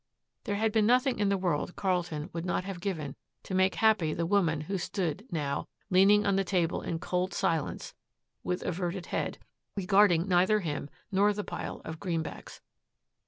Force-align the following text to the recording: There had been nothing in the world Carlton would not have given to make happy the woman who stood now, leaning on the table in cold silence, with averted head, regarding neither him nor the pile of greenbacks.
There 0.45 0.55
had 0.55 0.71
been 0.71 0.87
nothing 0.87 1.19
in 1.19 1.29
the 1.29 1.37
world 1.37 1.75
Carlton 1.75 2.31
would 2.33 2.43
not 2.43 2.63
have 2.63 2.81
given 2.81 3.15
to 3.43 3.53
make 3.53 3.75
happy 3.75 4.15
the 4.15 4.25
woman 4.25 4.61
who 4.61 4.79
stood 4.79 5.27
now, 5.31 5.67
leaning 5.91 6.25
on 6.25 6.37
the 6.37 6.43
table 6.43 6.81
in 6.81 6.97
cold 6.97 7.35
silence, 7.35 7.93
with 8.43 8.63
averted 8.63 9.05
head, 9.05 9.37
regarding 9.75 10.27
neither 10.27 10.61
him 10.61 10.89
nor 11.11 11.33
the 11.33 11.43
pile 11.43 11.83
of 11.85 11.99
greenbacks. 11.99 12.61